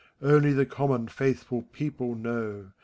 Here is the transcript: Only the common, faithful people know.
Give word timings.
Only 0.23 0.51
the 0.51 0.65
common, 0.65 1.09
faithful 1.09 1.61
people 1.61 2.15
know. 2.15 2.71